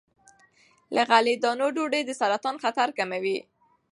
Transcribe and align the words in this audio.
له 0.95 1.01
غلې- 1.09 1.41
دانو 1.43 1.67
ډوډۍ 1.75 2.01
د 2.05 2.11
سرطان 2.21 2.55
خطر 2.63 2.87
کموي. 2.97 3.37